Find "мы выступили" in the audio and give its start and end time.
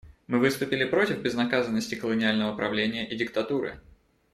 0.25-0.83